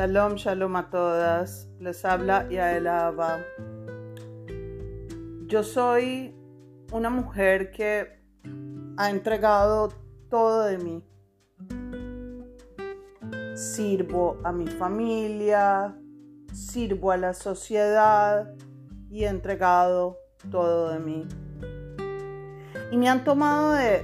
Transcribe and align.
Shalom, 0.00 0.36
shalom 0.36 0.76
a 0.76 0.88
todas. 0.88 1.68
Les 1.78 2.02
habla 2.06 2.48
Yael 2.48 2.86
Abba. 2.86 3.44
Yo 5.44 5.62
soy 5.62 6.34
una 6.90 7.10
mujer 7.10 7.70
que 7.70 8.08
ha 8.96 9.10
entregado 9.10 9.90
todo 10.30 10.64
de 10.64 10.78
mí. 10.78 11.04
Sirvo 13.54 14.38
a 14.42 14.52
mi 14.52 14.68
familia, 14.68 15.94
sirvo 16.50 17.12
a 17.12 17.18
la 17.18 17.34
sociedad 17.34 18.54
y 19.10 19.24
he 19.24 19.28
entregado 19.28 20.16
todo 20.50 20.92
de 20.94 20.98
mí. 20.98 21.28
Y 22.90 22.96
me 22.96 23.06
han 23.10 23.22
tomado 23.22 23.74
de 23.74 24.02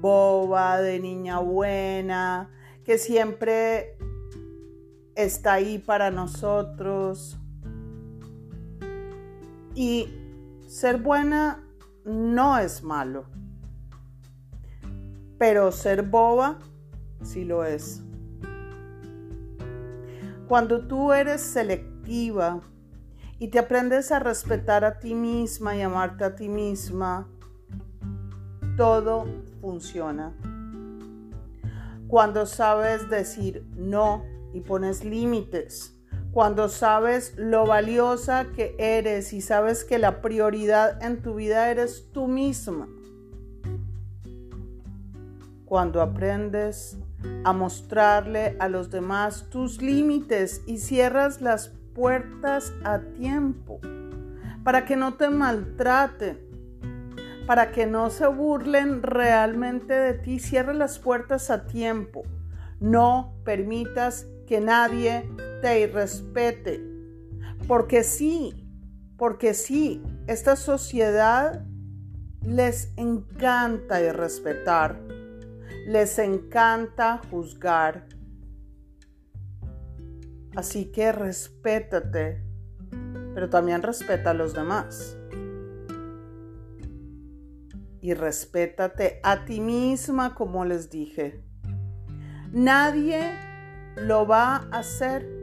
boba, 0.00 0.80
de 0.80 0.98
niña 0.98 1.38
buena, 1.38 2.50
que 2.82 2.98
siempre 2.98 3.96
está 5.14 5.54
ahí 5.54 5.78
para 5.78 6.10
nosotros. 6.10 7.38
Y 9.74 10.08
ser 10.66 10.98
buena 10.98 11.62
no 12.04 12.58
es 12.58 12.82
malo, 12.82 13.24
pero 15.38 15.72
ser 15.72 16.02
boba 16.02 16.58
sí 17.22 17.44
lo 17.44 17.64
es. 17.64 18.02
Cuando 20.48 20.86
tú 20.86 21.12
eres 21.12 21.40
selectiva 21.40 22.60
y 23.38 23.48
te 23.48 23.58
aprendes 23.58 24.12
a 24.12 24.18
respetar 24.18 24.84
a 24.84 24.98
ti 24.98 25.14
misma 25.14 25.74
y 25.76 25.80
amarte 25.80 26.24
a 26.24 26.36
ti 26.36 26.48
misma, 26.48 27.28
todo 28.76 29.26
funciona. 29.60 30.34
Cuando 32.08 32.44
sabes 32.44 33.08
decir 33.08 33.66
no 33.74 34.31
y 34.52 34.60
pones 34.60 35.04
límites. 35.04 35.96
Cuando 36.32 36.68
sabes 36.68 37.34
lo 37.36 37.66
valiosa 37.66 38.46
que 38.56 38.74
eres 38.78 39.32
y 39.32 39.40
sabes 39.40 39.84
que 39.84 39.98
la 39.98 40.22
prioridad 40.22 41.02
en 41.02 41.22
tu 41.22 41.34
vida 41.34 41.70
eres 41.70 42.10
tú 42.12 42.26
misma. 42.26 42.88
Cuando 45.64 46.00
aprendes 46.00 46.96
a 47.44 47.52
mostrarle 47.52 48.56
a 48.58 48.68
los 48.68 48.90
demás 48.90 49.48
tus 49.50 49.80
límites 49.80 50.62
y 50.66 50.78
cierras 50.78 51.40
las 51.40 51.68
puertas 51.94 52.72
a 52.84 53.00
tiempo 53.00 53.80
para 54.64 54.84
que 54.84 54.96
no 54.96 55.14
te 55.14 55.28
maltraten, 55.28 56.38
para 57.46 57.72
que 57.72 57.86
no 57.86 58.10
se 58.10 58.26
burlen 58.26 59.02
realmente 59.02 59.94
de 59.94 60.14
ti, 60.14 60.38
cierra 60.38 60.72
las 60.72 60.98
puertas 60.98 61.50
a 61.50 61.66
tiempo. 61.66 62.22
No 62.80 63.34
permitas 63.44 64.26
que 64.52 64.60
nadie 64.60 65.26
te 65.62 65.80
irrespete. 65.80 66.78
Porque 67.66 68.04
sí, 68.04 68.68
porque 69.16 69.54
sí, 69.54 70.02
esta 70.26 70.56
sociedad 70.56 71.64
les 72.42 72.92
encanta 72.98 74.02
irrespetar, 74.02 75.00
les 75.86 76.18
encanta 76.18 77.22
juzgar. 77.30 78.06
Así 80.54 80.92
que 80.92 81.12
respétate, 81.12 82.44
pero 83.32 83.48
también 83.48 83.80
respeta 83.80 84.32
a 84.32 84.34
los 84.34 84.52
demás. 84.52 85.16
Y 88.02 88.12
respétate 88.12 89.18
a 89.22 89.46
ti 89.46 89.62
misma, 89.62 90.34
como 90.34 90.66
les 90.66 90.90
dije. 90.90 91.42
Nadie 92.52 93.51
lo 93.96 94.26
va 94.26 94.56
a 94.56 94.78
hacer 94.78 95.42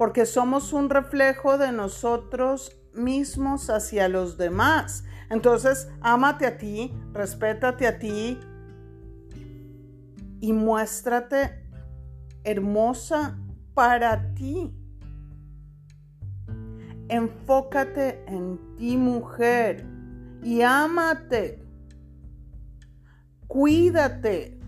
porque 0.00 0.24
somos 0.24 0.72
un 0.72 0.88
reflejo 0.88 1.58
de 1.58 1.72
nosotros 1.72 2.74
mismos 2.94 3.68
hacia 3.68 4.08
los 4.08 4.38
demás. 4.38 5.04
Entonces, 5.28 5.90
ámate 6.00 6.46
a 6.46 6.56
ti, 6.56 6.90
respétate 7.12 7.86
a 7.86 7.98
ti 7.98 8.40
y 10.40 10.54
muéstrate 10.54 11.68
hermosa 12.44 13.38
para 13.74 14.32
ti. 14.32 14.74
Enfócate 17.10 18.24
en 18.26 18.58
ti, 18.78 18.96
mujer, 18.96 19.84
y 20.42 20.62
ámate. 20.62 21.62
Cuídate 23.46 24.59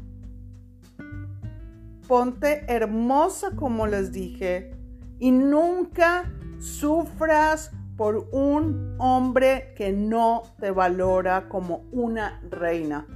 ponte 2.06 2.64
hermosa 2.68 3.52
como 3.56 3.86
les 3.86 4.12
dije 4.12 4.74
y 5.18 5.30
nunca 5.30 6.32
sufras 6.58 7.70
por 7.96 8.28
un 8.32 8.96
hombre 8.98 9.74
que 9.76 9.92
no 9.92 10.42
te 10.58 10.70
valora 10.70 11.48
como 11.48 11.84
una 11.92 12.40
reina. 12.50 13.06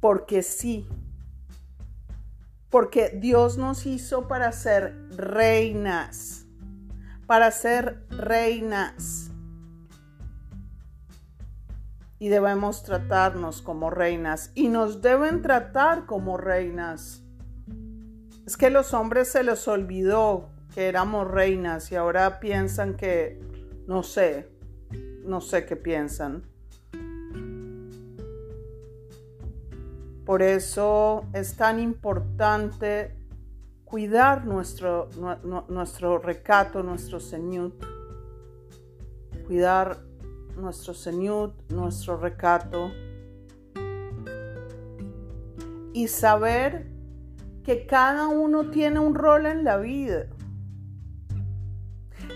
Porque 0.00 0.42
sí, 0.42 0.86
porque 2.70 3.10
Dios 3.20 3.58
nos 3.58 3.86
hizo 3.86 4.28
para 4.28 4.52
ser 4.52 4.96
reinas, 5.16 6.46
para 7.26 7.50
ser 7.50 8.06
reinas 8.10 9.29
y 12.20 12.28
debemos 12.28 12.82
tratarnos 12.82 13.62
como 13.62 13.88
reinas 13.88 14.52
y 14.54 14.68
nos 14.68 15.00
deben 15.00 15.40
tratar 15.40 16.04
como 16.04 16.36
reinas. 16.36 17.24
Es 18.46 18.58
que 18.58 18.68
los 18.68 18.92
hombres 18.92 19.28
se 19.28 19.42
les 19.42 19.66
olvidó 19.66 20.50
que 20.74 20.86
éramos 20.86 21.26
reinas 21.26 21.90
y 21.90 21.96
ahora 21.96 22.38
piensan 22.38 22.94
que, 22.94 23.40
no 23.86 24.02
sé, 24.02 24.50
no 25.24 25.40
sé 25.40 25.64
qué 25.64 25.76
piensan. 25.76 26.42
Por 30.26 30.42
eso 30.42 31.24
es 31.32 31.56
tan 31.56 31.80
importante 31.80 33.16
cuidar 33.86 34.44
nuestro, 34.44 35.08
nuestro 35.68 36.18
recato, 36.18 36.82
nuestro 36.82 37.18
señor, 37.18 37.72
cuidar 39.46 40.09
nuestro 40.60 40.94
Señor, 40.94 41.54
nuestro 41.68 42.16
recato. 42.16 42.90
Y 45.92 46.08
saber 46.08 46.86
que 47.64 47.86
cada 47.86 48.28
uno 48.28 48.70
tiene 48.70 49.00
un 49.00 49.14
rol 49.14 49.46
en 49.46 49.64
la 49.64 49.76
vida. 49.76 50.26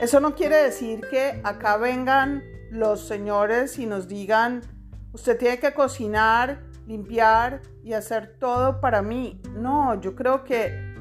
Eso 0.01 0.21
no 0.21 0.35
quiere 0.35 0.57
decir 0.57 1.03
que 1.09 1.41
acá 1.45 1.77
vengan 1.77 2.43
los 2.71 3.07
señores 3.07 3.79
y 3.79 3.87
nos 3.87 4.09
digan, 4.09 4.63
usted 5.13 5.39
tiene 5.39 5.61
que 5.61 5.73
cocinar, 5.73 6.65
limpiar 6.87 7.63
y 7.85 7.93
hacer 7.93 8.37
todo 8.39 8.81
para 8.81 9.03
mí. 9.03 9.41
No, 9.55 10.01
yo 10.01 10.17
creo 10.17 10.43
que 10.43 10.95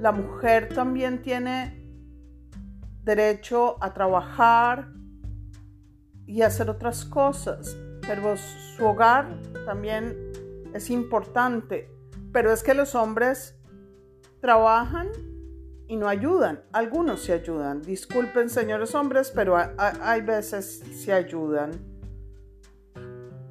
la 0.00 0.12
mujer 0.12 0.68
también 0.74 1.20
tiene 1.22 1.84
derecho 3.02 3.76
a 3.82 3.92
trabajar, 3.92 4.88
y 6.26 6.42
hacer 6.42 6.70
otras 6.70 7.04
cosas, 7.04 7.76
pero 8.00 8.36
su 8.36 8.84
hogar 8.84 9.28
también 9.64 10.16
es 10.74 10.90
importante. 10.90 11.90
Pero 12.32 12.52
es 12.52 12.62
que 12.62 12.74
los 12.74 12.94
hombres 12.94 13.56
trabajan 14.40 15.08
y 15.86 15.96
no 15.96 16.08
ayudan. 16.08 16.62
Algunos 16.72 17.22
se 17.22 17.32
ayudan. 17.32 17.82
Disculpen, 17.82 18.50
señores 18.50 18.94
hombres, 18.94 19.32
pero 19.34 19.56
hay, 19.56 20.20
veces 20.22 20.82
se 20.94 21.12
ayudan. 21.12 21.70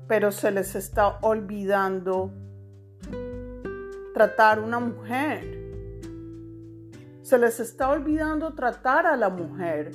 Pero 0.08 0.32
se 0.32 0.52
les 0.52 0.76
está 0.76 1.20
olvidando 1.22 2.32
tratar 4.14 4.60
una 4.60 4.80
mujer. 4.80 5.62
Se 7.22 7.38
les 7.38 7.60
está 7.60 7.90
olvidando 7.90 8.54
tratar 8.54 9.06
a 9.06 9.16
la 9.16 9.30
mujer 9.30 9.92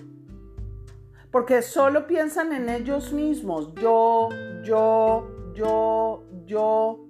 porque 1.39 1.63
solo 1.63 2.09
piensan 2.09 2.53
en 2.53 2.69
ellos 2.69 3.13
mismos, 3.13 3.73
yo, 3.77 4.29
yo, 4.65 5.53
yo, 5.55 6.25
yo. 6.45 7.07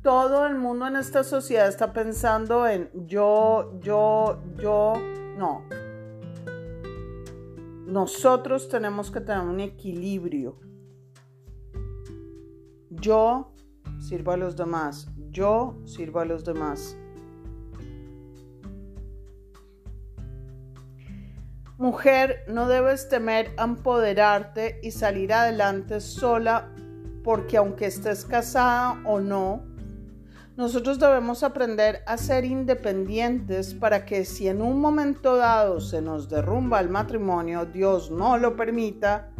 Todo 0.00 0.46
el 0.46 0.54
mundo 0.54 0.86
en 0.86 0.96
esta 0.96 1.22
sociedad 1.22 1.68
está 1.68 1.92
pensando 1.92 2.66
en 2.66 2.88
yo, 2.94 3.78
yo, 3.80 4.38
yo. 4.58 4.94
No. 5.36 5.64
Nosotros 7.86 8.70
tenemos 8.70 9.10
que 9.10 9.20
tener 9.20 9.42
un 9.42 9.60
equilibrio. 9.60 10.58
Yo 12.88 13.52
sirvo 14.00 14.32
a 14.32 14.38
los 14.38 14.56
demás. 14.56 15.08
Yo 15.28 15.76
sirvo 15.84 16.20
a 16.20 16.24
los 16.24 16.42
demás. 16.42 16.96
Mujer, 21.78 22.44
no 22.48 22.68
debes 22.68 23.08
temer 23.08 23.50
empoderarte 23.58 24.80
y 24.82 24.92
salir 24.92 25.32
adelante 25.32 26.00
sola 26.00 26.72
porque 27.22 27.58
aunque 27.58 27.86
estés 27.86 28.24
casada 28.24 29.02
o 29.04 29.20
no, 29.20 29.62
Nosotros 30.56 30.98
debemos 30.98 31.42
aprender 31.42 32.02
a 32.06 32.16
ser 32.16 32.46
independientes 32.46 33.74
para 33.74 34.06
que 34.06 34.24
si 34.24 34.48
en 34.48 34.62
un 34.62 34.80
momento 34.80 35.36
dado 35.36 35.80
se 35.80 36.00
nos 36.00 36.30
derrumba 36.30 36.80
el 36.80 36.88
matrimonio, 36.88 37.66
Dios 37.66 38.10
no 38.10 38.38
lo 38.38 38.56
permita, 38.56 39.30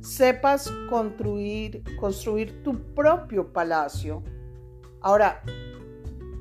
sepas 0.00 0.72
construir, 0.88 1.84
construir 2.00 2.62
tu 2.62 2.94
propio 2.94 3.52
palacio. 3.52 4.22
Ahora, 5.02 5.42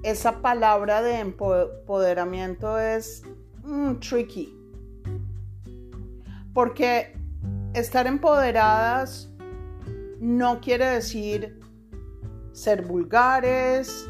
esa 0.04 0.42
palabra 0.42 1.01
de 1.01 1.19
empoderamiento 1.19 2.80
es 2.80 3.24
mm, 3.63 3.96
tricky. 3.96 4.62
Porque 6.53 7.17
estar 7.73 8.07
empoderadas 8.07 9.31
no 10.19 10.61
quiere 10.61 10.85
decir 10.85 11.59
ser 12.53 12.83
vulgares, 12.83 14.07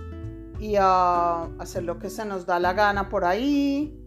y 0.64 0.78
a 0.80 1.44
hacer 1.60 1.84
lo 1.84 2.00
que 2.00 2.10
se 2.10 2.24
nos 2.24 2.46
da 2.46 2.58
la 2.58 2.72
gana 2.72 3.10
por 3.10 3.26
ahí. 3.26 4.00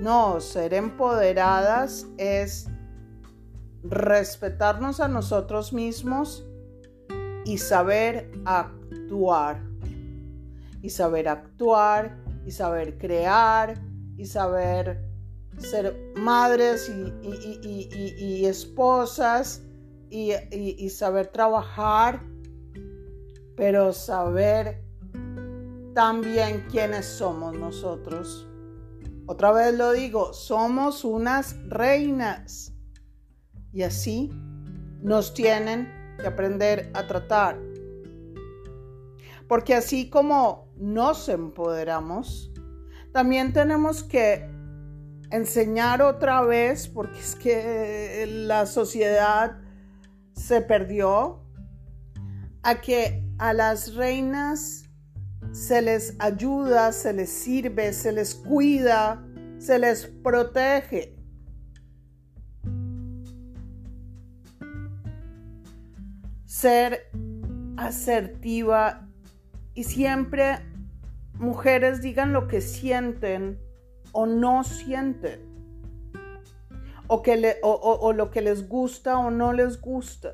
No, 0.00 0.40
ser 0.40 0.74
empoderadas 0.74 2.08
es 2.18 2.68
respetarnos 3.84 4.98
a 4.98 5.06
nosotros 5.06 5.72
mismos 5.72 6.44
y 7.44 7.58
saber 7.58 8.32
actuar. 8.44 9.62
Y 10.82 10.90
saber 10.90 11.28
actuar, 11.28 12.18
y 12.44 12.50
saber 12.50 12.98
crear, 12.98 13.80
y 14.16 14.26
saber 14.26 15.03
ser 15.58 16.12
madres 16.16 16.90
y, 17.22 18.44
esposas, 18.44 19.62
y 20.10 20.88
saber 20.90 21.28
trabajar, 21.28 22.22
pero 23.56 23.92
saber 23.92 24.84
también 25.94 26.66
quiénes 26.70 27.06
somos 27.06 27.56
nosotros. 27.56 28.46
Otra 29.26 29.52
vez 29.52 29.74
lo 29.74 29.92
digo, 29.92 30.34
somos 30.34 31.04
unas 31.04 31.56
reinas. 31.68 32.72
Y 33.72 33.82
así 33.82 34.30
nos 35.02 35.32
tienen 35.32 35.88
que 36.20 36.26
aprender 36.26 36.90
a 36.94 37.06
tratar. 37.06 37.58
Porque 39.48 39.74
así 39.74 40.10
como 40.10 40.68
nos 40.76 41.28
empoderamos, 41.28 42.52
también 43.12 43.52
tenemos 43.52 44.02
que 44.02 44.48
enseñar 45.34 46.00
otra 46.00 46.42
vez, 46.42 46.86
porque 46.86 47.18
es 47.18 47.34
que 47.34 48.24
la 48.46 48.66
sociedad 48.66 49.58
se 50.32 50.60
perdió, 50.60 51.42
a 52.62 52.80
que 52.80 53.28
a 53.38 53.52
las 53.52 53.94
reinas 53.94 54.84
se 55.52 55.82
les 55.82 56.14
ayuda, 56.18 56.92
se 56.92 57.12
les 57.12 57.30
sirve, 57.30 57.92
se 57.92 58.12
les 58.12 58.34
cuida, 58.34 59.26
se 59.58 59.78
les 59.78 60.06
protege. 60.06 61.16
Ser 66.46 67.10
asertiva 67.76 69.08
y 69.74 69.84
siempre 69.84 70.60
mujeres 71.34 72.00
digan 72.00 72.32
lo 72.32 72.46
que 72.46 72.60
sienten 72.60 73.63
o 74.14 74.24
no 74.24 74.64
sienten. 74.64 75.52
O, 77.06 77.20
que 77.20 77.58
o 77.62 78.12
lo 78.14 78.30
que 78.30 78.40
les 78.40 78.66
gusta 78.66 79.18
o 79.18 79.30
no 79.30 79.52
les 79.52 79.78
gusta 79.78 80.32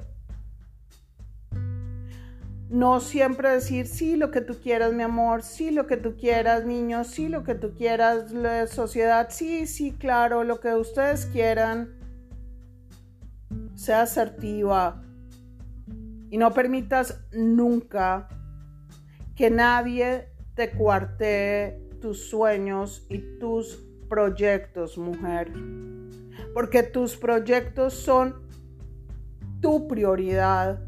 no 2.71 3.01
siempre 3.01 3.51
decir 3.51 3.89
sí 3.89 4.17
lo 4.17 4.31
que 4.31 4.41
tú 4.41 4.55
quieras, 4.63 4.93
mi 4.93 5.03
amor, 5.03 5.43
sí 5.43 5.73
lo 5.73 5.89
que 5.89 5.97
tú 5.97 6.17
quieras, 6.17 6.65
niños, 6.65 7.09
sí 7.09 7.29
lo 7.29 7.43
que 7.43 7.57
tú 7.57 7.75
quieras, 7.75 8.31
la 8.31 8.69
sociedad, 8.69 9.27
sí, 9.31 9.67
sí, 9.67 9.91
claro, 9.91 10.45
lo 10.45 10.61
que 10.61 10.75
ustedes 10.75 11.27
quieran. 11.27 11.91
Sea 13.75 14.03
asertiva 14.03 15.03
y 16.31 16.39
no 16.39 16.53
permitas 16.53 17.21
nunca 17.33 18.29
que 19.35 19.51
nadie 19.51 20.29
te 20.55 20.71
cuartee 20.71 21.90
tus 22.01 22.29
sueños 22.29 23.07
y 23.09 23.19
tus 23.39 23.85
proyectos, 24.09 24.99
mujer. 24.99 25.53
Porque 26.55 26.83
tus 26.83 27.17
proyectos 27.17 27.95
son 27.95 28.49
tu 29.61 29.87
prioridad 29.87 30.81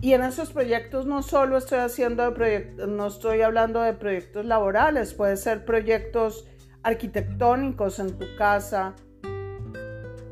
y 0.00 0.12
en 0.12 0.22
esos 0.22 0.50
proyectos 0.52 1.06
no 1.06 1.22
solo 1.22 1.56
estoy 1.58 1.78
haciendo 1.78 2.22
de 2.22 2.30
proyectos, 2.30 2.88
no 2.88 3.08
estoy 3.08 3.42
hablando 3.42 3.80
de 3.80 3.94
proyectos 3.94 4.44
laborales, 4.46 5.12
puede 5.12 5.36
ser 5.36 5.64
proyectos 5.64 6.46
arquitectónicos 6.84 7.98
en 7.98 8.16
tu 8.16 8.26
casa 8.36 8.94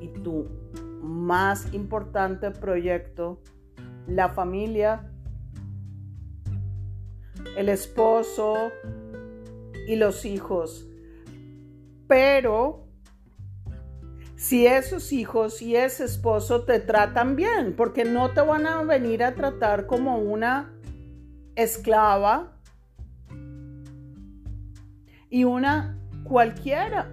y 0.01 0.09
tu 0.23 0.49
más 1.03 1.73
importante 1.75 2.53
proyecto, 2.53 3.41
la 4.07 4.29
familia, 4.29 5.11
el 7.57 7.69
esposo 7.69 8.71
y 9.87 9.97
los 9.97 10.25
hijos. 10.25 10.89
Pero 12.09 12.87
si 14.37 14.67
esos 14.67 15.13
hijos 15.13 15.63
y 15.63 15.77
ese 15.77 16.05
esposo 16.05 16.65
te 16.65 16.79
tratan 16.79 17.37
bien, 17.37 17.75
porque 17.75 18.05
no 18.05 18.33
te 18.33 18.43
van 18.43 18.67
a 18.67 18.83
venir 18.83 19.23
a 19.25 19.35
tratar 19.35 19.87
como 19.87 20.19
una 20.19 20.75
esclava 21.55 22.53
y 25.31 25.45
una 25.45 25.99
cualquiera. 26.25 27.13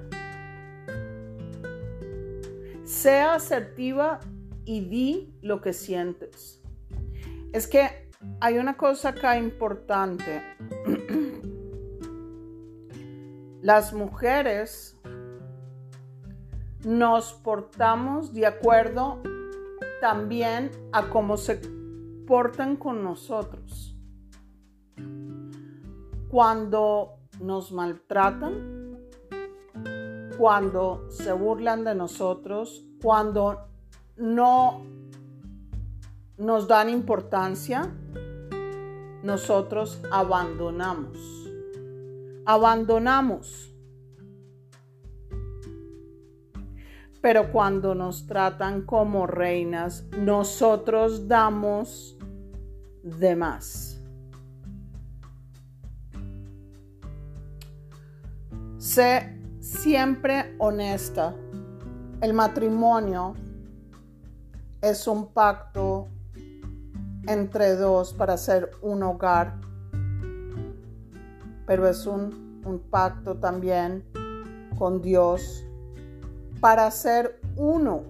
Sea 2.83 3.35
asertiva 3.35 4.19
y 4.65 4.81
di 4.81 5.33
lo 5.41 5.62
que 5.62 5.74
sientes. 5.74 6.62
Es 7.53 7.68
que 7.68 8.03
hay 8.40 8.58
una 8.58 8.75
cosa 8.75 9.10
acá 9.10 9.38
importante. 9.38 10.42
Las 13.62 13.94
mujeres 13.94 14.98
nos 16.84 17.34
portamos 17.34 18.34
de 18.34 18.46
acuerdo 18.46 19.22
también 20.02 20.72
a 20.92 21.09
cómo 21.09 21.38
se 21.38 21.62
portan 22.28 22.76
con 22.76 23.04
nosotros. 23.04 23.95
Cuando 26.30 27.19
nos 27.40 27.71
maltratan, 27.71 29.00
cuando 30.38 31.09
se 31.09 31.31
burlan 31.31 31.83
de 31.83 31.95
nosotros, 31.95 32.86
cuando 33.02 33.68
no 34.18 34.81
nos 36.38 36.68
dan 36.68 36.90
importancia, 36.90 37.94
nosotros 39.23 39.99
abandonamos. 40.11 41.18
Abandonamos 42.45 43.73
pero 47.23 47.53
cuando 47.53 47.95
nos 47.95 48.27
tratan 48.27 48.81
como 48.81 49.25
reinas, 49.25 50.03
nosotros 50.19 51.25
damos 51.25 52.18
de 53.01 53.33
más. 53.33 53.97
Sé 58.77 59.39
siempre 59.61 60.53
honesta. 60.59 61.33
El 62.19 62.33
matrimonio 62.33 63.35
es 64.81 65.07
un 65.07 65.31
pacto 65.31 66.09
entre 67.27 67.75
dos 67.75 68.13
para 68.13 68.33
hacer 68.33 68.71
un 68.81 69.03
hogar, 69.03 69.59
pero 71.65 71.87
es 71.87 72.06
un, 72.06 72.61
un 72.65 72.80
pacto 72.80 73.35
también 73.35 74.03
con 74.77 75.01
Dios 75.01 75.65
para 76.59 76.89
ser 76.92 77.39
uno. 77.56 78.03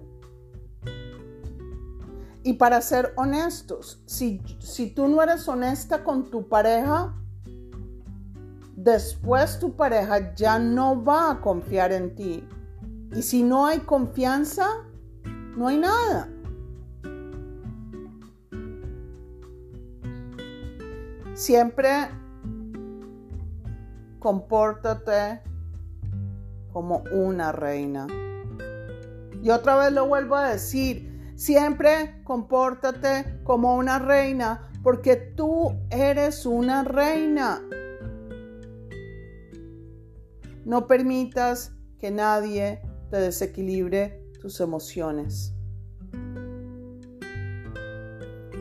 Y 2.46 2.54
para 2.54 2.82
ser 2.82 3.14
honestos, 3.16 4.04
si, 4.06 4.42
si 4.60 4.90
tú 4.94 5.08
no 5.08 5.22
eres 5.22 5.48
honesta 5.48 6.04
con 6.04 6.30
tu 6.30 6.50
pareja, 6.50 7.16
después 8.76 9.60
tu 9.60 9.76
pareja 9.76 10.36
ya 10.36 10.60
no 10.60 11.04
va 11.04 11.32
a 11.32 11.42
confiar 11.42 11.94
en 11.94 12.16
ti. 12.16 12.48
Y 13.16 13.22
si 13.22 13.44
no 13.44 13.66
hay 13.66 13.80
confianza, 13.80 14.68
no 15.56 15.68
hay 15.68 15.78
nada. 15.78 16.33
Siempre 21.44 22.08
compórtate 24.20 25.42
como 26.72 27.04
una 27.12 27.52
reina. 27.52 28.08
Y 29.42 29.50
otra 29.50 29.76
vez 29.76 29.92
lo 29.92 30.08
vuelvo 30.08 30.38
a 30.38 30.52
decir, 30.52 31.34
siempre 31.36 32.22
compórtate 32.24 33.42
como 33.44 33.76
una 33.76 34.00
reina 34.00 34.72
porque 34.84 35.18
tú 35.18 35.76
eres 35.90 36.46
una 36.46 36.86
reina. 36.86 37.62
No 40.64 40.88
permitas 40.88 41.74
que 42.00 42.10
nadie 42.10 42.82
te 43.10 43.18
desequilibre 43.18 44.32
tus 44.40 44.62
emociones. 44.62 45.54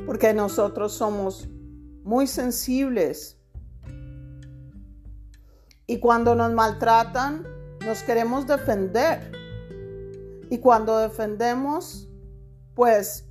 Porque 0.04 0.34
nosotros 0.34 0.92
somos 0.92 1.48
muy 2.04 2.26
sensibles. 2.26 3.38
Y 5.86 5.98
cuando 5.98 6.34
nos 6.34 6.52
maltratan, 6.52 7.46
nos 7.84 8.02
queremos 8.02 8.46
defender. 8.46 9.32
Y 10.50 10.58
cuando 10.58 10.98
defendemos, 10.98 12.08
pues 12.74 13.28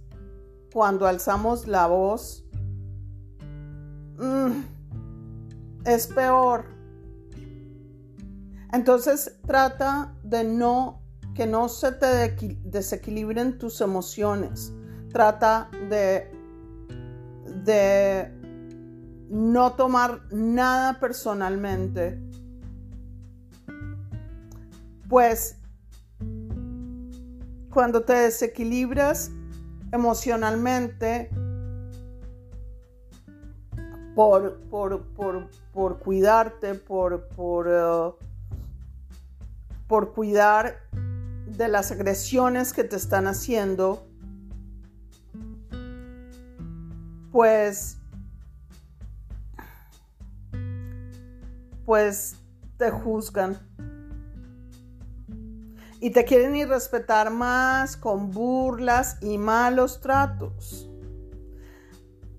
cuando 0.74 1.08
alzamos 1.08 1.68
la 1.68 1.88
voz, 1.88 2.46
mm, 4.18 4.62
es 5.86 6.08
peor. 6.08 6.66
Entonces 8.72 9.38
trata 9.46 10.16
de 10.24 10.44
no, 10.44 11.02
que 11.36 11.46
no 11.46 11.68
se 11.68 11.92
te 11.92 12.36
desequilibren 12.64 13.58
tus 13.58 13.82
emociones. 13.82 14.74
Trata 15.12 15.70
de, 15.90 16.32
de 17.66 18.41
no 19.32 19.72
tomar 19.74 20.22
nada 20.32 21.00
personalmente. 21.00 22.20
Pues 25.08 25.58
cuando 27.70 28.04
te 28.04 28.14
desequilibras 28.14 29.32
emocionalmente 29.94 31.30
por, 34.16 34.60
por, 35.74 36.00
cuidarte, 36.00 36.76
por, 36.76 37.28
por, 37.30 37.68
uh, 37.68 38.16
por 39.88 40.14
cuidar 40.14 40.76
de 41.48 41.70
las 41.70 41.92
agresiones 41.92 42.74
que 42.74 42.84
te 42.84 42.98
están 42.98 43.28
haciendo, 43.28 44.06
pues, 47.32 48.01
pues 51.86 52.36
te 52.78 52.92
juzgan 52.92 53.60
y 56.02 56.10
te 56.10 56.26
quieren 56.26 56.56
ir 56.56 56.68
respetar 56.68 57.30
más 57.30 57.96
con 57.96 58.32
burlas 58.32 59.18
y 59.22 59.38
malos 59.38 60.02
tratos. 60.02 60.90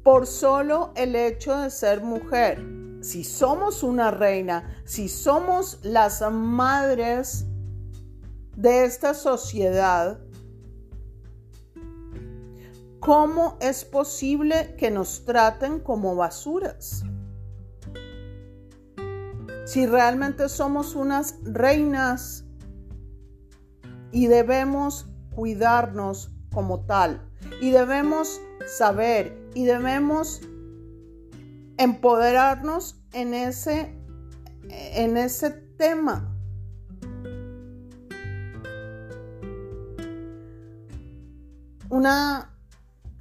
Por 0.03 0.27
solo 0.27 0.93
el 0.97 1.15
hecho 1.15 1.57
de 1.57 1.71
ser 1.71 2.03
mujer. 2.03 2.61
Si 3.03 3.23
somos 3.23 3.85
una 3.85 4.11
reina, 4.11 4.83
si 4.85 5.09
somos 5.09 5.79
las 5.83 6.23
madres 6.31 7.47
de 8.57 8.85
esta 8.85 9.15
sociedad, 9.15 10.19
¿cómo 12.99 13.59
es 13.61 13.85
posible 13.85 14.75
que 14.77 14.91
nos 14.91 15.25
traten 15.25 15.79
como 15.79 16.17
basuras? 16.17 17.05
Si 19.73 19.87
realmente 19.87 20.51
somos 20.51 20.95
unas 20.95 21.39
reinas 21.45 22.45
y 24.11 24.27
debemos 24.27 25.07
cuidarnos 25.35 26.31
como 26.53 26.85
tal. 26.85 27.27
Y 27.63 27.71
debemos 27.71 28.39
saber 28.67 29.35
y 29.55 29.65
debemos 29.65 30.43
empoderarnos 31.79 33.03
en 33.15 33.33
ese, 33.33 33.99
en 34.69 35.17
ese 35.17 35.53
tema. 35.79 36.37
Una 41.89 42.59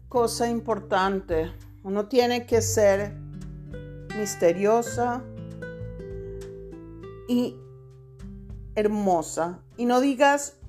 cosa 0.10 0.50
importante, 0.50 1.50
uno 1.84 2.10
tiene 2.10 2.46
que 2.46 2.62
ser 2.62 3.16
misteriosa 4.20 5.24
y 7.32 7.58
hermosa. 8.76 9.64
Y 9.78 9.86
no 9.86 10.02
digas 10.02 10.60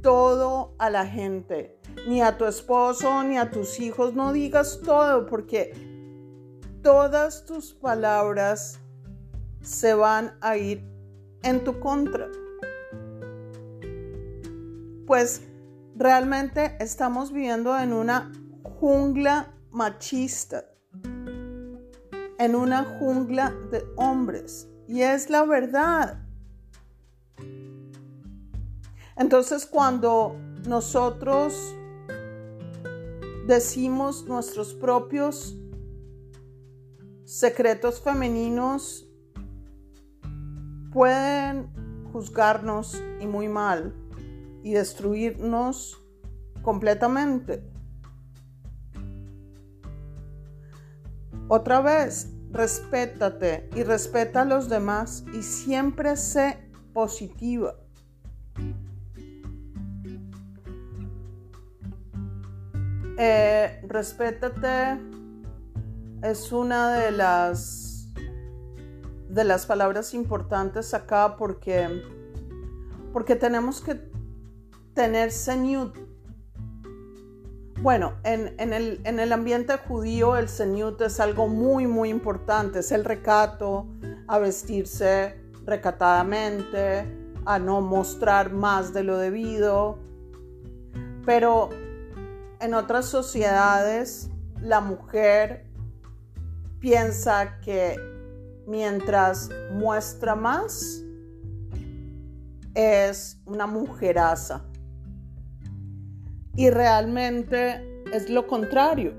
todo 0.00 0.76
a 0.78 0.88
la 0.88 1.06
gente, 1.06 1.76
ni 2.06 2.22
a 2.22 2.38
tu 2.38 2.44
esposo, 2.44 3.24
ni 3.24 3.36
a 3.36 3.50
tus 3.50 3.80
hijos, 3.80 4.14
no 4.14 4.32
digas 4.32 4.80
todo 4.84 5.26
porque 5.26 5.72
todas 6.82 7.46
tus 7.46 7.74
palabras 7.74 8.78
se 9.60 9.94
van 9.94 10.36
a 10.40 10.56
ir 10.56 10.88
en 11.42 11.64
tu 11.64 11.80
contra. 11.80 12.28
Pues 15.08 15.42
realmente 15.96 16.76
estamos 16.78 17.32
viviendo 17.32 17.76
en 17.76 17.92
una 17.92 18.30
jungla 18.62 19.52
machista, 19.72 20.64
en 22.38 22.54
una 22.54 22.84
jungla 22.84 23.52
de 23.72 23.84
hombres. 23.96 24.68
Y 24.88 25.02
es 25.02 25.30
la 25.30 25.44
verdad. 25.44 26.20
Entonces 29.16 29.66
cuando 29.66 30.36
nosotros 30.66 31.74
decimos 33.46 34.24
nuestros 34.26 34.74
propios 34.74 35.56
secretos 37.24 38.00
femeninos, 38.00 39.06
pueden 40.92 41.70
juzgarnos 42.12 43.02
y 43.20 43.26
muy 43.26 43.48
mal 43.48 43.94
y 44.62 44.72
destruirnos 44.72 46.00
completamente. 46.62 47.62
Otra 51.48 51.80
vez, 51.82 52.33
respétate 52.54 53.68
y 53.74 53.82
respeta 53.82 54.42
a 54.42 54.44
los 54.44 54.68
demás 54.68 55.24
y 55.34 55.42
siempre 55.42 56.16
sé 56.16 56.70
positiva. 56.92 57.74
Eh, 63.18 63.80
respétate 63.86 64.98
es 66.22 66.50
una 66.52 66.94
de 66.94 67.10
las 67.10 68.08
de 69.28 69.44
las 69.44 69.66
palabras 69.66 70.14
importantes 70.14 70.94
acá 70.94 71.36
porque 71.36 72.02
porque 73.12 73.36
tenemos 73.36 73.80
que 73.80 74.00
tener 74.94 75.30
señut. 75.30 76.03
Bueno, 77.84 78.14
en, 78.22 78.72
el, 78.72 79.02
en, 79.04 79.20
el, 79.20 79.30
ambiente 79.30 79.76
judío 79.76 80.38
el 80.38 80.48
señut 80.48 80.98
es 81.02 81.20
algo 81.20 81.48
muy, 81.48 81.86
muy 81.86 82.08
importante. 82.08 82.78
Es 82.78 82.92
el 82.92 83.04
recato, 83.04 83.86
a 84.26 84.38
vestirse 84.38 85.38
recatadamente, 85.66 87.06
a 87.44 87.58
no 87.58 87.82
mostrar 87.82 88.50
más 88.50 88.94
de 88.94 89.04
lo 89.04 89.18
debido. 89.18 89.98
Pero 91.26 91.68
en 92.58 92.72
otras 92.72 93.04
sociedades 93.04 94.30
la 94.62 94.80
mujer 94.80 95.66
piensa 96.80 97.58
que 97.60 97.96
mientras 98.66 99.50
muestra 99.72 100.34
más 100.34 101.02
es 102.74 103.38
una 103.44 103.66
mujeraza. 103.66 104.64
Y 106.56 106.70
realmente 106.70 108.02
es 108.12 108.30
lo 108.30 108.46
contrario. 108.46 109.14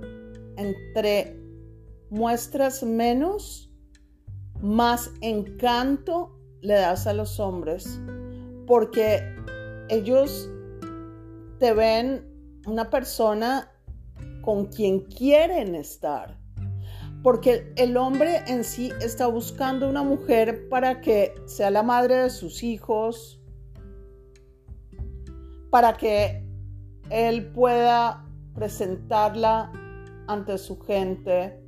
Entre 0.58 1.38
muestras 2.10 2.84
menos, 2.84 3.70
más 4.62 5.12
encanto 5.22 6.40
le 6.62 6.76
das 6.76 7.08
a 7.08 7.14
los 7.14 7.40
hombres. 7.40 8.00
Porque 8.66 9.22
ellos 9.90 10.50
te 11.60 11.74
ven 11.74 12.26
una 12.66 12.90
persona 12.90 13.72
con 14.42 14.68
quien 14.68 15.02
quieren 15.02 15.76
estar. 15.76 16.40
Porque 17.22 17.74
el 17.76 17.98
hombre 17.98 18.44
en 18.48 18.64
sí 18.64 18.92
está 19.02 19.28
buscando 19.28 19.90
una 19.90 20.04
mujer 20.04 20.70
para 20.70 21.02
que 21.02 21.34
sea 21.48 21.72
la 21.72 21.82
madre 21.82 22.16
de 22.18 22.30
sus 22.30 22.62
hijos, 22.62 23.42
para 25.72 25.98
que 25.98 26.45
él 27.10 27.48
pueda 27.48 28.26
presentarla 28.54 29.72
ante 30.28 30.58
su 30.58 30.80
gente 30.80 31.62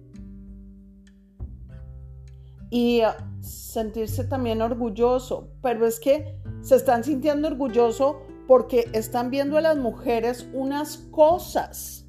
y 2.70 3.02
sentirse 3.42 4.24
también 4.26 4.62
orgulloso. 4.62 5.50
Pero 5.62 5.86
es 5.86 6.00
que 6.00 6.40
se 6.62 6.76
están 6.76 7.04
sintiendo 7.04 7.48
orgulloso 7.48 8.22
porque 8.48 8.90
están 8.94 9.30
viendo 9.30 9.58
a 9.58 9.62
las 9.62 9.78
mujeres 9.78 10.48
unas 10.54 10.98
cosas 11.12 12.06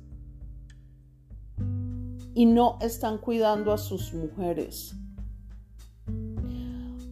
y 2.34 2.46
no 2.46 2.78
están 2.80 3.18
cuidando 3.18 3.72
a 3.72 3.78
sus 3.78 4.14
mujeres. 4.14 4.94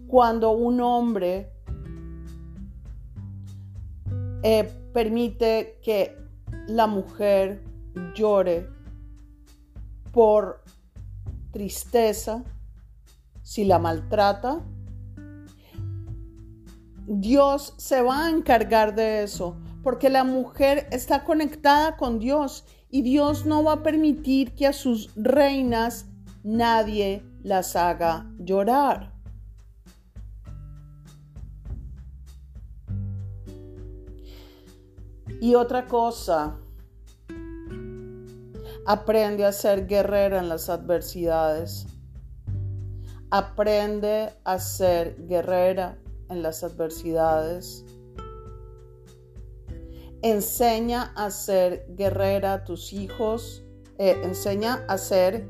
Cuando 0.06 0.52
un 0.52 0.80
hombre 0.80 1.55
eh, 4.48 4.62
permite 4.92 5.80
que 5.82 6.16
la 6.68 6.86
mujer 6.86 7.64
llore 8.14 8.68
por 10.12 10.62
tristeza, 11.50 12.44
si 13.42 13.64
la 13.64 13.80
maltrata, 13.80 14.60
Dios 17.08 17.74
se 17.76 18.00
va 18.02 18.26
a 18.26 18.30
encargar 18.30 18.94
de 18.94 19.24
eso, 19.24 19.56
porque 19.82 20.10
la 20.10 20.22
mujer 20.22 20.86
está 20.92 21.24
conectada 21.24 21.96
con 21.96 22.20
Dios 22.20 22.64
y 22.88 23.02
Dios 23.02 23.46
no 23.46 23.64
va 23.64 23.72
a 23.72 23.82
permitir 23.82 24.54
que 24.54 24.68
a 24.68 24.72
sus 24.72 25.10
reinas 25.16 26.06
nadie 26.44 27.24
las 27.42 27.74
haga 27.74 28.30
llorar. 28.38 29.15
Y 35.40 35.54
otra 35.54 35.86
cosa, 35.86 36.56
aprende 38.86 39.44
a 39.44 39.52
ser 39.52 39.86
guerrera 39.86 40.38
en 40.38 40.48
las 40.48 40.70
adversidades. 40.70 41.86
Aprende 43.30 44.32
a 44.44 44.58
ser 44.58 45.16
guerrera 45.26 45.98
en 46.30 46.42
las 46.42 46.64
adversidades. 46.64 47.84
Enseña 50.22 51.12
a 51.16 51.30
ser 51.30 51.86
guerrera 51.90 52.54
a 52.54 52.64
tus 52.64 52.92
hijos. 52.92 53.62
Eh, 53.98 54.16
enseña 54.22 54.84
a 54.88 54.96
ser 54.96 55.48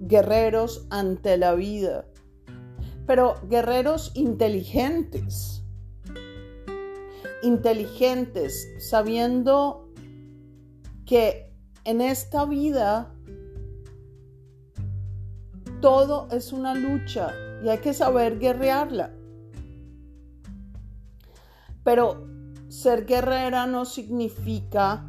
guerreros 0.00 0.86
ante 0.90 1.36
la 1.38 1.54
vida. 1.54 2.06
Pero 3.06 3.34
guerreros 3.48 4.12
inteligentes. 4.14 5.55
Inteligentes, 7.42 8.68
sabiendo 8.78 9.90
que 11.04 11.52
en 11.84 12.00
esta 12.00 12.44
vida 12.44 13.14
todo 15.80 16.28
es 16.30 16.52
una 16.52 16.74
lucha 16.74 17.32
y 17.62 17.68
hay 17.68 17.78
que 17.78 17.94
saber 17.94 18.38
guerrearla. 18.38 19.12
Pero 21.84 22.26
ser 22.68 23.06
guerrera 23.06 23.66
no 23.66 23.84
significa 23.84 25.06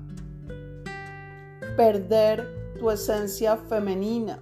perder 1.76 2.76
tu 2.80 2.92
esencia 2.92 3.58
femenina. 3.58 4.40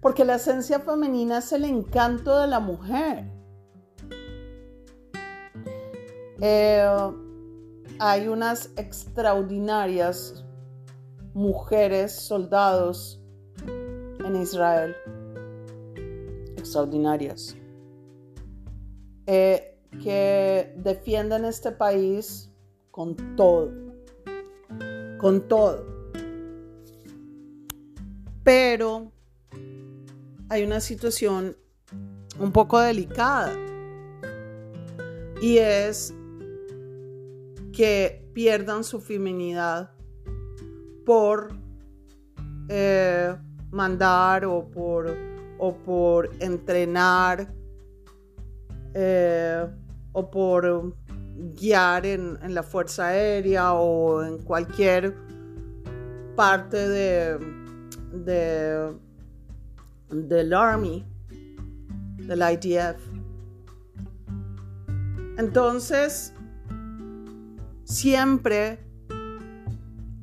Porque 0.00 0.24
la 0.24 0.36
esencia 0.36 0.80
femenina 0.80 1.38
es 1.38 1.52
el 1.52 1.64
encanto 1.64 2.38
de 2.40 2.46
la 2.46 2.60
mujer. 2.60 3.37
Eh, 6.40 6.86
hay 7.98 8.28
unas 8.28 8.70
extraordinarias 8.76 10.44
mujeres 11.34 12.12
soldados 12.12 13.20
en 13.66 14.36
Israel. 14.36 14.94
Extraordinarias. 16.56 17.56
Eh, 19.26 19.78
que 20.02 20.72
defienden 20.76 21.44
este 21.44 21.72
país 21.72 22.50
con 22.90 23.16
todo, 23.36 23.72
con 25.18 25.48
todo. 25.48 25.84
Pero 28.44 29.12
hay 30.48 30.64
una 30.64 30.80
situación 30.80 31.56
un 32.38 32.52
poco 32.52 32.78
delicada 32.80 33.52
y 35.42 35.58
es 35.58 36.14
que 37.78 38.28
pierdan 38.34 38.82
su 38.82 39.00
feminidad 39.00 39.92
por 41.06 41.50
eh, 42.68 43.36
mandar 43.70 44.44
o 44.46 44.68
por, 44.68 45.16
o 45.58 45.76
por 45.76 46.28
entrenar 46.40 47.54
eh, 48.94 49.64
o 50.10 50.28
por 50.28 50.92
guiar 51.54 52.04
en, 52.04 52.52
la 52.52 52.64
Fuerza 52.64 53.06
Aérea 53.06 53.74
o 53.74 54.24
en 54.24 54.38
cualquier 54.38 55.14
parte 56.34 56.88
de 56.88 57.38
del 60.10 60.52
Army, 60.52 61.06
del 62.26 62.40
IDF. 62.40 62.98
Entonces, 65.38 66.34
siempre 67.88 68.78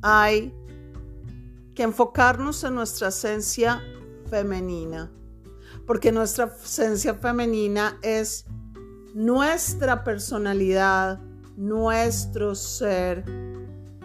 hay 0.01 0.53
que 1.73 1.83
enfocarnos 1.83 2.63
en 2.63 2.75
nuestra 2.75 3.07
esencia 3.07 3.81
femenina, 4.29 5.11
porque 5.87 6.11
nuestra 6.11 6.45
esencia 6.45 7.15
femenina 7.15 7.97
es 8.03 8.45
nuestra 9.15 10.03
personalidad, 10.03 11.19
nuestro 11.57 12.53
ser, 12.53 13.25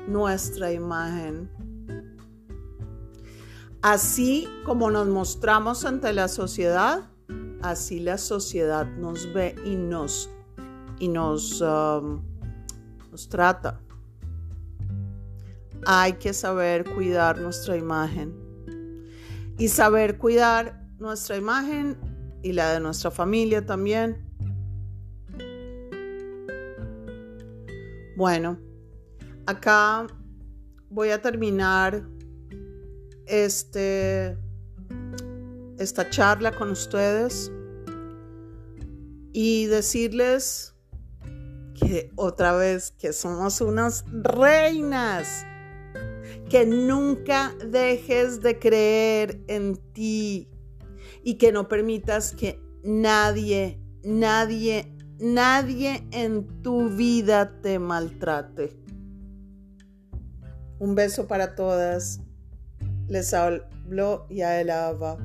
nuestra 0.08 0.72
imagen. 0.72 1.50
Así 3.82 4.48
como 4.64 4.90
nos 4.90 5.06
mostramos 5.06 5.84
ante 5.84 6.12
la 6.14 6.28
sociedad, 6.28 7.10
así 7.60 8.00
la 8.00 8.16
sociedad 8.16 8.86
nos 8.86 9.32
ve 9.34 9.54
y 9.64 9.76
nos, 9.76 10.30
y 10.98 11.08
nos, 11.08 11.60
um, 11.60 12.29
nos 13.10 13.28
trata. 13.28 13.80
Hay 15.86 16.14
que 16.14 16.32
saber 16.32 16.84
cuidar 16.84 17.38
nuestra 17.40 17.76
imagen 17.76 18.34
y 19.58 19.68
saber 19.68 20.18
cuidar 20.18 20.86
nuestra 20.98 21.36
imagen 21.36 21.96
y 22.42 22.52
la 22.52 22.72
de 22.72 22.80
nuestra 22.80 23.10
familia 23.10 23.64
también 23.64 24.30
Bueno, 28.20 28.58
acá 29.46 30.06
voy 30.90 31.08
a 31.08 31.22
terminar 31.22 32.06
este, 33.24 34.36
esta 35.78 36.10
charla 36.10 36.52
con 36.52 36.70
ustedes 36.70 37.50
y 39.32 39.64
decirles 39.68 40.69
que 41.80 42.12
otra 42.16 42.52
vez 42.52 42.90
que 42.92 43.12
somos 43.12 43.60
unas 43.60 44.04
reinas, 44.10 45.46
que 46.48 46.66
nunca 46.66 47.54
dejes 47.64 48.40
de 48.40 48.58
creer 48.58 49.40
en 49.48 49.76
ti 49.92 50.50
y 51.24 51.34
que 51.34 51.52
no 51.52 51.68
permitas 51.68 52.32
que 52.32 52.60
nadie, 52.82 53.80
nadie, 54.04 54.94
nadie 55.18 56.06
en 56.12 56.62
tu 56.62 56.90
vida 56.90 57.60
te 57.62 57.78
maltrate. 57.78 58.76
Un 60.78 60.94
beso 60.94 61.26
para 61.26 61.54
todas. 61.54 62.20
Les 63.08 63.34
habló 63.34 64.26
Yael 64.28 64.70
Ava. 64.70 65.18